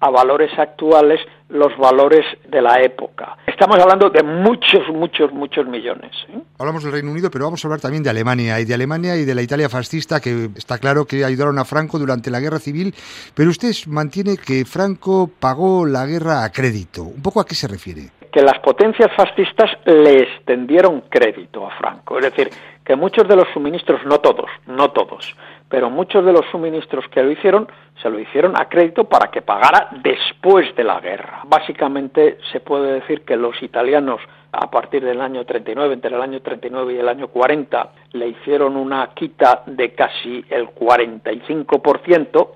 a 0.00 0.10
valores 0.10 0.50
actuales 0.58 1.20
los 1.48 1.76
valores 1.78 2.24
de 2.48 2.60
la 2.60 2.80
época. 2.82 3.36
Estamos 3.46 3.78
hablando 3.78 4.10
de 4.10 4.22
muchos, 4.22 4.88
muchos, 4.92 5.32
muchos 5.32 5.66
millones. 5.66 6.10
¿eh? 6.28 6.38
Hablamos 6.58 6.82
del 6.82 6.92
Reino 6.92 7.10
Unido, 7.10 7.30
pero 7.30 7.44
vamos 7.44 7.64
a 7.64 7.68
hablar 7.68 7.80
también 7.80 8.02
de 8.02 8.10
Alemania, 8.10 8.60
y 8.60 8.64
de 8.64 8.74
Alemania 8.74 9.16
y 9.16 9.24
de 9.24 9.34
la 9.34 9.42
Italia 9.42 9.68
fascista, 9.68 10.20
que 10.20 10.50
está 10.56 10.78
claro 10.78 11.04
que 11.04 11.24
ayudaron 11.24 11.58
a 11.58 11.64
Franco 11.64 11.98
durante 11.98 12.30
la 12.30 12.40
guerra 12.40 12.58
civil, 12.58 12.94
pero 13.34 13.50
usted 13.50 13.72
mantiene 13.86 14.36
que 14.36 14.64
Franco 14.64 15.30
pagó 15.38 15.86
la 15.86 16.04
guerra 16.06 16.44
a 16.44 16.50
crédito. 16.50 17.04
¿Un 17.04 17.22
poco 17.22 17.40
a 17.40 17.46
qué 17.46 17.54
se 17.54 17.68
refiere? 17.68 18.10
Que 18.36 18.42
las 18.42 18.58
potencias 18.58 19.10
fascistas 19.16 19.70
le 19.86 20.24
extendieron 20.24 21.04
crédito 21.08 21.66
a 21.66 21.70
Franco, 21.70 22.18
es 22.18 22.24
decir, 22.24 22.50
que 22.84 22.94
muchos 22.94 23.26
de 23.26 23.34
los 23.34 23.48
suministros, 23.54 24.04
no 24.04 24.18
todos, 24.18 24.50
no 24.66 24.90
todos, 24.90 25.34
pero 25.70 25.88
muchos 25.88 26.22
de 26.22 26.34
los 26.34 26.44
suministros 26.52 27.08
que 27.08 27.22
lo 27.22 27.30
hicieron, 27.30 27.66
se 28.02 28.10
lo 28.10 28.18
hicieron 28.18 28.52
a 28.60 28.68
crédito 28.68 29.04
para 29.04 29.30
que 29.30 29.40
pagara 29.40 29.88
después 30.02 30.76
de 30.76 30.84
la 30.84 31.00
guerra. 31.00 31.44
Básicamente 31.46 32.36
se 32.52 32.60
puede 32.60 33.00
decir 33.00 33.22
que 33.22 33.36
los 33.36 33.62
italianos 33.62 34.20
a 34.52 34.70
partir 34.70 35.02
del 35.02 35.22
año 35.22 35.46
39, 35.46 35.94
entre 35.94 36.14
el 36.14 36.20
año 36.20 36.42
39 36.42 36.92
y 36.92 36.98
el 36.98 37.08
año 37.08 37.28
40, 37.28 37.90
le 38.12 38.28
hicieron 38.28 38.76
una 38.76 39.14
quita 39.14 39.62
de 39.64 39.94
casi 39.94 40.44
el 40.50 40.74
45%, 40.74 42.48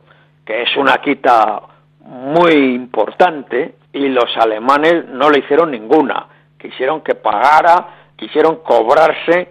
que 0.45 0.63
es 0.63 0.77
una 0.77 0.99
quita 0.99 1.63
muy 2.11 2.75
importante, 2.75 3.77
y 3.93 4.09
los 4.09 4.37
alemanes 4.37 5.07
no 5.09 5.31
le 5.31 5.41
hicieron 5.41 5.71
ninguna. 5.71 6.27
Quisieron 6.59 7.01
que 7.03 7.15
pagara, 7.15 8.13
quisieron 8.17 8.57
cobrarse 8.57 9.51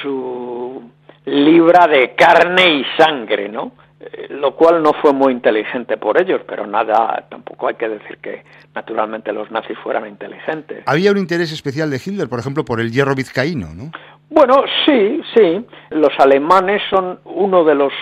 su 0.00 0.82
libra 1.24 1.86
de 1.86 2.14
carne 2.14 2.76
y 2.76 2.84
sangre, 2.96 3.48
¿no? 3.48 3.72
Eh, 3.98 4.28
lo 4.30 4.54
cual 4.54 4.82
no 4.82 4.92
fue 4.92 5.12
muy 5.12 5.32
inteligente 5.32 5.96
por 5.96 6.20
ellos, 6.20 6.42
pero 6.46 6.66
nada, 6.66 7.24
tampoco 7.28 7.68
hay 7.68 7.74
que 7.74 7.88
decir 7.88 8.18
que 8.18 8.44
naturalmente 8.74 9.32
los 9.32 9.50
nazis 9.50 9.76
fueran 9.78 10.06
inteligentes. 10.06 10.84
Había 10.86 11.10
un 11.10 11.18
interés 11.18 11.50
especial 11.50 11.90
de 11.90 11.96
Hitler, 11.96 12.28
por 12.28 12.38
ejemplo, 12.38 12.64
por 12.64 12.80
el 12.80 12.92
hierro 12.92 13.14
vizcaíno, 13.14 13.68
¿no? 13.74 13.90
Bueno, 14.28 14.64
sí, 14.84 15.22
sí. 15.34 15.64
Los 15.90 16.12
alemanes 16.18 16.82
son 16.90 17.20
uno 17.24 17.64
de 17.64 17.74
los, 17.74 17.92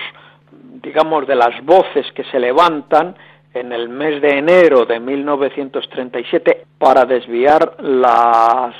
digamos, 0.82 1.26
de 1.26 1.36
las 1.36 1.64
voces 1.64 2.06
que 2.14 2.24
se 2.24 2.40
levantan 2.40 3.14
en 3.54 3.73
el 3.73 3.88
mes 3.88 4.20
de 4.20 4.38
enero 4.38 4.84
de 4.84 4.99
1937 4.99 6.66
para 6.76 7.04
desviar 7.04 7.76
las, 7.80 8.75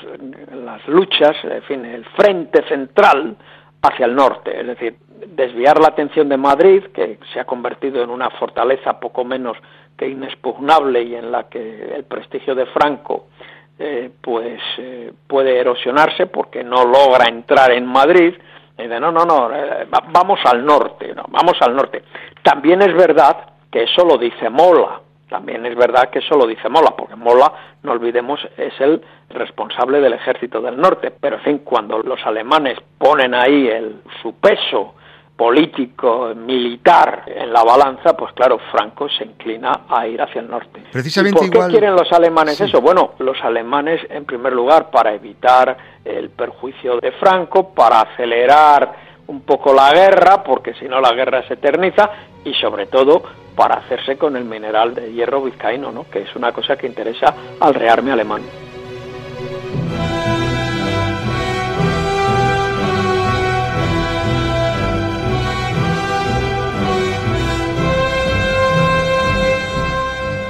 luchas, 0.87 1.35
en 1.43 1.63
fin, 1.63 1.85
el 1.85 2.03
frente 2.05 2.61
central 2.67 3.37
hacia 3.81 4.05
el 4.05 4.13
norte, 4.13 4.59
es 4.59 4.67
decir, 4.67 4.97
desviar 5.27 5.79
la 5.79 5.87
atención 5.87 6.27
de 6.27 6.37
Madrid, 6.37 6.83
que 6.93 7.19
se 7.33 7.39
ha 7.39 7.45
convertido 7.45 8.03
en 8.03 8.09
una 8.09 8.29
fortaleza 8.31 8.99
poco 8.99 9.23
menos 9.23 9.57
que 9.97 10.09
inexpugnable 10.09 11.01
y 11.03 11.15
en 11.15 11.31
la 11.31 11.47
que 11.47 11.95
el 11.95 12.03
prestigio 12.03 12.53
de 12.53 12.65
Franco 12.65 13.27
eh, 13.79 14.09
pues 14.21 14.61
eh, 14.77 15.13
puede 15.27 15.57
erosionarse 15.57 16.27
porque 16.27 16.63
no 16.63 16.83
logra 16.85 17.29
entrar 17.29 17.71
en 17.71 17.85
Madrid. 17.85 18.33
Y 18.77 18.83
dice, 18.83 18.99
no, 18.99 19.11
no, 19.11 19.23
no, 19.23 19.55
eh, 19.55 19.87
vamos 20.11 20.39
al 20.43 20.65
norte, 20.65 21.13
no, 21.15 21.23
vamos 21.29 21.55
al 21.61 21.73
norte. 21.73 22.03
También 22.43 22.81
es 22.81 22.93
verdad 22.93 23.54
que 23.75 23.83
eso 23.83 24.05
lo 24.05 24.17
dice 24.17 24.49
Mola. 24.49 25.01
También 25.27 25.65
es 25.65 25.75
verdad 25.75 26.09
que 26.09 26.19
eso 26.19 26.37
lo 26.37 26.47
dice 26.47 26.69
Mola, 26.69 26.95
porque 26.95 27.17
Mola, 27.17 27.51
no 27.83 27.91
olvidemos, 27.91 28.39
es 28.55 28.73
el 28.79 29.01
responsable 29.31 29.99
del 29.99 30.13
ejército 30.13 30.61
del 30.61 30.77
norte. 30.77 31.11
Pero, 31.11 31.35
en 31.35 31.41
fin, 31.41 31.57
cuando 31.57 31.99
los 31.99 32.25
alemanes 32.25 32.77
ponen 32.97 33.33
ahí 33.33 33.67
el, 33.67 34.01
su 34.21 34.35
peso 34.35 34.93
político, 35.35 36.31
militar 36.33 37.23
en 37.27 37.51
la 37.51 37.65
balanza, 37.65 38.15
pues 38.15 38.31
claro, 38.31 38.59
Franco 38.71 39.09
se 39.09 39.25
inclina 39.25 39.81
a 39.89 40.07
ir 40.07 40.21
hacia 40.21 40.39
el 40.39 40.49
norte. 40.49 40.81
Precisamente 40.93 41.37
por 41.37 41.49
qué 41.49 41.71
quieren 41.71 41.97
los 41.97 42.09
alemanes 42.13 42.61
eso? 42.61 42.79
Bueno, 42.79 43.15
los 43.19 43.43
alemanes, 43.43 43.99
en 44.09 44.23
primer 44.23 44.53
lugar, 44.53 44.89
para 44.89 45.13
evitar 45.13 45.75
el 46.05 46.29
perjuicio 46.29 46.97
de 47.01 47.11
Franco, 47.11 47.73
para 47.73 47.99
acelerar 47.99 49.03
un 49.27 49.41
poco 49.41 49.73
la 49.73 49.91
guerra, 49.91 50.41
porque 50.43 50.73
si 50.75 50.87
no 50.87 51.01
la 51.01 51.11
guerra 51.11 51.45
se 51.45 51.55
eterniza, 51.55 52.09
y 52.45 52.53
sobre 52.53 52.85
todo 52.85 53.23
para 53.55 53.75
hacerse 53.75 54.17
con 54.17 54.35
el 54.35 54.45
mineral 54.45 54.93
de 54.93 55.13
hierro 55.13 55.41
vizcaíno, 55.41 55.91
¿no? 55.91 56.09
que 56.09 56.23
es 56.23 56.35
una 56.35 56.51
cosa 56.51 56.75
que 56.75 56.87
interesa 56.87 57.33
al 57.59 57.73
rearme 57.73 58.11
alemán. 58.11 58.41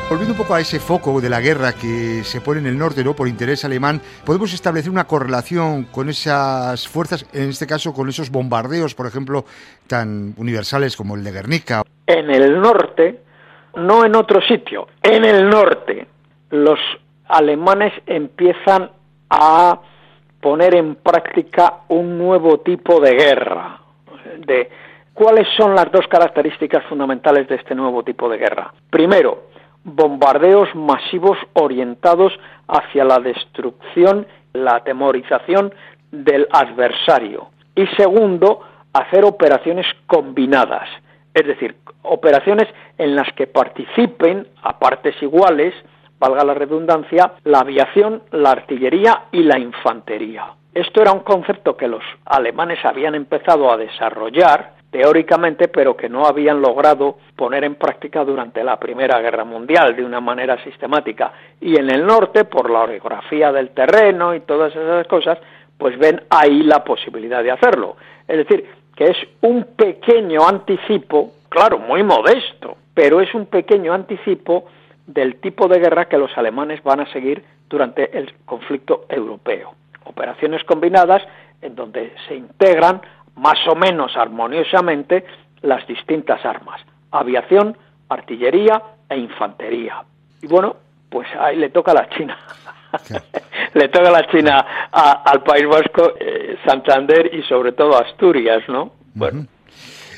Volviendo 0.08 0.34
un 0.34 0.38
poco 0.38 0.54
a 0.54 0.62
ese 0.62 0.80
foco 0.80 1.20
de 1.20 1.30
la 1.30 1.42
guerra 1.42 1.74
que 1.74 2.24
se 2.24 2.40
pone 2.40 2.62
en 2.62 2.68
el 2.68 2.78
norte, 2.78 3.04
¿no? 3.04 3.16
Por 3.16 3.28
interés 3.28 3.66
alemán, 3.66 4.02
podemos 4.24 4.54
establecer 4.54 4.90
una 4.90 5.08
correlación 5.08 5.84
con 5.86 6.10
esas 6.10 6.88
fuerzas, 6.88 7.26
en 7.34 7.50
este 7.50 7.68
caso 7.68 7.92
con 7.92 8.08
esos 8.08 8.30
bombardeos, 8.30 8.96
por 8.96 9.08
ejemplo, 9.08 9.46
tan 9.88 10.34
universales 10.38 10.96
como 10.96 11.16
el 11.16 11.24
de 11.24 11.32
Guernica. 11.32 11.84
En 12.08 12.30
el 12.30 12.60
norte, 12.60 13.22
no 13.76 14.06
en 14.06 14.16
otro 14.16 14.42
sitio, 14.42 14.88
en 15.02 15.26
el 15.26 15.50
norte, 15.50 16.08
los 16.52 16.80
alemanes 17.28 17.94
empiezan 18.06 18.92
a 19.30 19.80
poner 20.40 20.76
en 20.76 20.96
práctica 20.96 21.82
un 21.88 22.18
nuevo 22.18 22.60
tipo 22.60 23.00
de 23.00 23.16
guerra, 23.16 23.80
de 24.46 24.70
¿Cuáles 25.16 25.48
son 25.56 25.74
las 25.74 25.90
dos 25.94 26.06
características 26.10 26.84
fundamentales 26.88 27.48
de 27.48 27.56
este 27.56 27.74
nuevo 27.74 28.04
tipo 28.04 28.28
de 28.28 28.38
guerra? 28.38 28.74
Primero, 28.90 29.46
bombardeos 29.86 30.68
masivos 30.76 31.38
orientados 31.54 32.34
hacia 32.68 33.06
la 33.06 33.20
destrucción, 33.20 34.28
la 34.52 34.76
atemorización 34.76 35.74
del 36.12 36.46
adversario. 36.52 37.48
Y 37.76 37.88
segundo, 37.96 38.60
hacer 38.92 39.24
operaciones 39.24 39.88
combinadas, 40.06 40.90
es 41.36 41.46
decir, 41.46 41.76
operaciones 42.04 42.68
en 42.98 43.14
las 43.14 43.32
que 43.34 43.46
participen 43.46 44.48
a 44.64 44.80
partes 44.80 45.22
iguales, 45.22 45.74
valga 46.18 46.46
la 46.46 46.54
redundancia, 46.54 47.34
la 47.44 47.60
aviación, 47.60 48.24
la 48.32 48.52
artillería 48.52 49.26
y 49.34 49.44
la 49.44 49.60
infantería. 49.60 50.46
Esto 50.74 51.02
era 51.02 51.12
un 51.12 51.20
concepto 51.20 51.76
que 51.76 51.90
los 51.90 52.04
alemanes 52.26 52.80
habían 52.86 53.16
empezado 53.16 53.70
a 53.70 53.76
desarrollar 53.76 54.76
teóricamente, 54.90 55.68
pero 55.68 55.98
que 55.98 56.08
no 56.08 56.26
habían 56.26 56.62
logrado 56.62 57.18
poner 57.36 57.66
en 57.66 57.76
práctica 57.76 58.24
durante 58.24 58.64
la 58.64 58.80
Primera 58.80 59.20
Guerra 59.20 59.44
Mundial 59.44 59.94
de 59.94 60.06
una 60.06 60.22
manera 60.22 60.64
sistemática. 60.64 61.34
Y 61.60 61.78
en 61.78 61.90
el 61.90 62.06
norte, 62.06 62.46
por 62.46 62.70
la 62.70 62.84
orografía 62.84 63.52
del 63.52 63.72
terreno 63.72 64.34
y 64.34 64.40
todas 64.40 64.74
esas 64.74 65.06
cosas, 65.08 65.38
pues 65.78 66.00
ven 66.00 66.22
ahí 66.30 66.64
la 66.64 66.82
posibilidad 66.82 67.44
de 67.44 67.52
hacerlo. 67.52 67.98
Es 68.26 68.38
decir, 68.38 68.66
que 68.96 69.06
es 69.06 69.18
un 69.42 69.64
pequeño 69.76 70.48
anticipo, 70.48 71.34
claro, 71.50 71.80
muy 71.80 72.04
modesto, 72.04 72.78
pero 72.94 73.22
es 73.22 73.34
un 73.34 73.46
pequeño 73.46 73.94
anticipo 73.94 74.66
del 75.06 75.36
tipo 75.36 75.68
de 75.68 75.80
guerra 75.80 76.06
que 76.06 76.18
los 76.18 76.36
alemanes 76.38 76.82
van 76.84 77.02
a 77.02 77.12
seguir 77.12 77.44
durante 77.70 78.18
el 78.18 78.34
conflicto 78.46 79.06
europeo. 79.10 79.76
Operaciones 80.06 80.64
combinadas 80.64 81.22
en 81.62 81.76
donde 81.76 82.14
se 82.28 82.36
integran 82.36 83.02
más 83.36 83.58
o 83.68 83.76
menos 83.76 84.16
armoniosamente 84.16 85.26
las 85.62 85.86
distintas 85.88 86.46
armas, 86.46 86.82
aviación, 87.12 87.78
artillería 88.10 88.82
e 89.10 89.18
infantería. 89.18 90.04
Y 90.42 90.48
bueno, 90.48 90.76
pues 91.10 91.28
ahí 91.40 91.58
le 91.58 91.70
toca 91.70 91.92
a 91.92 91.96
la 91.96 92.10
China. 92.10 92.38
le 93.76 93.90
toca 93.90 94.08
a 94.08 94.12
la 94.12 94.28
China 94.28 94.66
al 94.92 95.44
País 95.44 95.68
Vasco, 95.68 96.14
eh, 96.20 96.58
Santander 96.66 97.30
y 97.34 97.44
sobre 97.44 97.74
todo 97.74 97.98
Asturias, 97.98 98.64
¿no? 98.70 98.94
Bueno, 99.14 99.46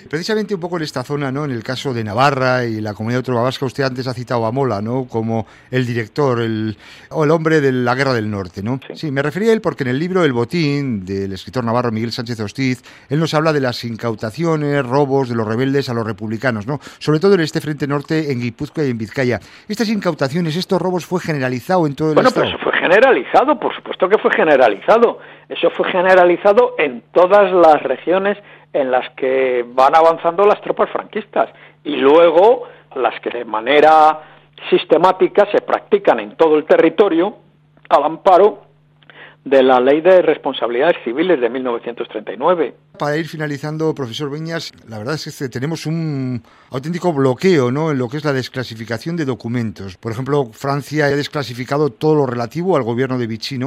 Precisamente 0.07 0.55
un 0.55 0.61
poco 0.61 0.77
en 0.77 0.83
esta 0.83 1.03
zona, 1.03 1.31
¿no? 1.31 1.45
En 1.45 1.51
el 1.51 1.63
caso 1.63 1.93
de 1.93 2.03
Navarra 2.03 2.65
y 2.65 2.81
la 2.81 2.93
comunidad 2.93 3.19
autónoma 3.19 3.43
vasca, 3.43 3.65
usted 3.65 3.83
antes 3.83 4.07
ha 4.07 4.13
citado 4.13 4.45
a 4.45 4.51
Mola, 4.51 4.81
¿no? 4.81 5.05
Como 5.05 5.45
el 5.71 5.85
director 5.85 6.41
el, 6.41 6.77
o 7.09 7.23
el 7.23 7.31
hombre 7.31 7.61
de 7.61 7.71
la 7.71 7.95
Guerra 7.95 8.13
del 8.13 8.29
Norte, 8.29 8.63
¿no? 8.63 8.79
Sí. 8.93 9.11
me 9.11 9.21
refería 9.21 9.51
a 9.51 9.53
él 9.53 9.61
porque 9.61 9.83
en 9.83 9.89
el 9.89 9.99
libro 9.99 10.23
El 10.23 10.33
Botín 10.33 11.05
del 11.05 11.33
escritor 11.33 11.63
navarro 11.63 11.91
Miguel 11.91 12.11
Sánchez 12.11 12.39
Hostiz, 12.39 12.83
él 13.09 13.19
nos 13.19 13.33
habla 13.33 13.53
de 13.53 13.61
las 13.61 13.83
incautaciones, 13.83 14.85
robos 14.85 15.29
de 15.29 15.35
los 15.35 15.47
rebeldes 15.47 15.89
a 15.89 15.93
los 15.93 16.05
republicanos, 16.05 16.67
¿no? 16.67 16.79
Sobre 16.99 17.19
todo 17.19 17.35
en 17.35 17.41
este 17.41 17.61
frente 17.61 17.87
norte, 17.87 18.31
en 18.31 18.39
Guipúzcoa 18.39 18.85
y 18.85 18.91
en 18.91 18.97
Vizcaya. 18.97 19.39
Estas 19.67 19.89
incautaciones, 19.89 20.55
estos 20.55 20.81
robos, 20.81 21.05
¿fue 21.05 21.19
generalizado 21.19 21.87
en 21.87 21.95
todo 21.95 22.09
el 22.09 22.15
bueno, 22.15 22.29
Estado? 22.29 22.45
Bueno, 22.45 22.59
pues 22.63 22.71
fue 22.71 22.81
generalizado, 22.81 23.59
por 23.59 23.75
supuesto 23.75 24.09
que 24.09 24.17
fue 24.17 24.31
generalizado. 24.31 25.19
Eso 25.49 25.69
fue 25.71 25.89
generalizado 25.91 26.75
en 26.77 27.03
todas 27.13 27.51
las 27.51 27.81
regiones 27.83 28.37
en 28.73 28.91
las 28.91 29.09
que 29.11 29.65
van 29.67 29.95
avanzando 29.95 30.45
las 30.45 30.61
tropas 30.61 30.89
franquistas 30.89 31.49
y 31.83 31.95
luego 31.95 32.63
las 32.95 33.19
que 33.21 33.29
de 33.29 33.45
manera 33.45 34.19
sistemática 34.69 35.47
se 35.51 35.61
practican 35.61 36.19
en 36.19 36.35
todo 36.35 36.57
el 36.57 36.65
territorio 36.65 37.37
al 37.89 38.03
amparo 38.03 38.63
de 39.43 39.63
la 39.63 39.79
Ley 39.79 40.01
de 40.01 40.21
Responsabilidades 40.21 40.97
Civiles 41.03 41.39
de 41.39 41.49
1939. 41.49 42.73
Para 42.97 43.17
ir 43.17 43.27
finalizando, 43.27 43.93
profesor 43.93 44.29
Beñas, 44.29 44.71
la 44.87 44.97
verdad 44.97 45.15
es 45.15 45.37
que 45.37 45.49
tenemos 45.49 45.85
un 45.85 46.41
auténtico 46.71 47.13
bloqueo 47.13 47.71
¿no? 47.71 47.91
en 47.91 47.97
lo 47.97 48.09
que 48.09 48.17
es 48.17 48.25
la 48.25 48.33
desclasificación 48.33 49.15
de 49.15 49.25
documentos. 49.25 49.97
Por 49.97 50.11
ejemplo, 50.11 50.49
Francia 50.51 51.05
ha 51.05 51.09
desclasificado 51.09 51.89
todo 51.89 52.15
lo 52.15 52.25
relativo 52.25 52.75
al 52.75 52.83
gobierno 52.83 53.17
de 53.17 53.27
Vichy, 53.27 53.59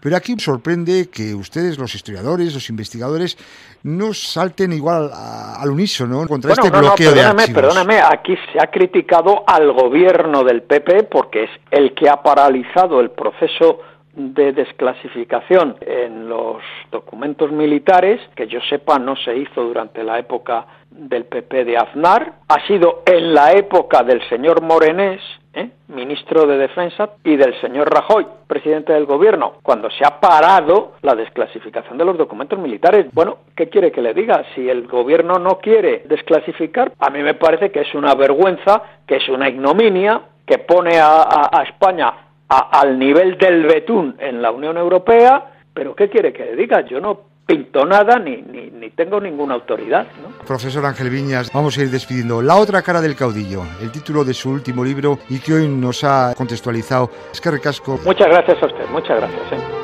pero 0.00 0.16
aquí 0.16 0.34
sorprende 0.38 1.08
que 1.10 1.34
ustedes, 1.34 1.78
los 1.78 1.94
historiadores, 1.94 2.54
los 2.54 2.68
investigadores, 2.70 3.36
no 3.84 4.14
salten 4.14 4.72
igual 4.72 5.10
al 5.12 5.70
unísono 5.70 6.26
contra 6.26 6.52
este 6.52 6.70
bloqueo 6.70 7.12
de 7.12 7.22
archivos. 7.22 7.50
Perdóname, 7.50 8.00
aquí 8.00 8.36
se 8.52 8.60
ha 8.60 8.70
criticado 8.70 9.44
al 9.46 9.72
gobierno 9.72 10.44
del 10.44 10.62
PP 10.62 11.04
porque 11.04 11.44
es 11.44 11.50
el 11.70 11.94
que 11.94 12.08
ha 12.08 12.22
paralizado 12.22 13.00
el 13.00 13.10
proceso 13.10 13.80
de 14.14 14.52
desclasificación 14.52 15.76
en 15.80 16.28
los 16.28 16.62
documentos 16.90 17.50
militares, 17.50 18.20
que 18.34 18.46
yo 18.46 18.60
sepa 18.68 18.98
no 18.98 19.16
se 19.16 19.36
hizo 19.36 19.64
durante 19.64 20.04
la 20.04 20.18
época 20.18 20.66
del 20.90 21.24
PP 21.24 21.64
de 21.64 21.78
Aznar, 21.78 22.34
ha 22.48 22.66
sido 22.66 23.02
en 23.06 23.32
la 23.32 23.52
época 23.52 24.02
del 24.02 24.20
señor 24.28 24.60
Morenés, 24.60 25.22
¿eh? 25.54 25.70
ministro 25.88 26.46
de 26.46 26.58
Defensa, 26.58 27.10
y 27.24 27.36
del 27.36 27.58
señor 27.62 27.90
Rajoy, 27.90 28.26
presidente 28.46 28.92
del 28.92 29.06
gobierno, 29.06 29.54
cuando 29.62 29.90
se 29.90 30.04
ha 30.04 30.20
parado 30.20 30.92
la 31.00 31.14
desclasificación 31.14 31.96
de 31.96 32.04
los 32.04 32.18
documentos 32.18 32.58
militares. 32.58 33.06
Bueno, 33.12 33.38
¿qué 33.56 33.70
quiere 33.70 33.90
que 33.90 34.02
le 34.02 34.12
diga? 34.12 34.44
Si 34.54 34.68
el 34.68 34.86
gobierno 34.86 35.38
no 35.38 35.58
quiere 35.58 36.02
desclasificar, 36.06 36.92
a 36.98 37.08
mí 37.08 37.22
me 37.22 37.34
parece 37.34 37.70
que 37.70 37.80
es 37.80 37.94
una 37.94 38.14
vergüenza, 38.14 38.82
que 39.06 39.16
es 39.16 39.28
una 39.30 39.48
ignominia, 39.48 40.20
que 40.44 40.58
pone 40.58 40.98
a, 40.98 41.48
a 41.50 41.62
España 41.62 42.12
al 42.58 42.98
nivel 42.98 43.38
del 43.38 43.64
betún 43.66 44.16
en 44.18 44.42
la 44.42 44.50
Unión 44.50 44.76
Europea, 44.76 45.52
pero 45.72 45.94
¿qué 45.94 46.08
quiere 46.08 46.32
que 46.32 46.44
le 46.44 46.56
diga? 46.56 46.84
Yo 46.86 47.00
no 47.00 47.32
pinto 47.46 47.84
nada 47.84 48.18
ni, 48.18 48.36
ni, 48.42 48.70
ni 48.70 48.90
tengo 48.90 49.20
ninguna 49.20 49.54
autoridad. 49.54 50.06
¿no? 50.22 50.44
Profesor 50.46 50.84
Ángel 50.86 51.10
Viñas, 51.10 51.50
vamos 51.52 51.76
a 51.76 51.82
ir 51.82 51.90
despidiendo. 51.90 52.40
La 52.40 52.56
otra 52.56 52.82
cara 52.82 53.00
del 53.00 53.16
caudillo, 53.16 53.62
el 53.80 53.90
título 53.90 54.24
de 54.24 54.34
su 54.34 54.50
último 54.50 54.84
libro 54.84 55.18
y 55.28 55.38
que 55.40 55.54
hoy 55.54 55.68
nos 55.68 56.04
ha 56.04 56.34
contextualizado. 56.36 57.10
Es 57.32 57.40
que 57.40 57.50
recasco. 57.50 57.98
Muchas 58.04 58.28
gracias 58.28 58.62
a 58.62 58.66
usted, 58.66 58.88
muchas 58.90 59.16
gracias. 59.18 59.52
¿eh? 59.52 59.81